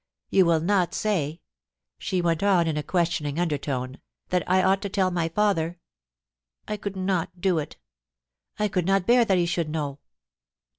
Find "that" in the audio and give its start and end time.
4.29-4.49, 9.25-9.37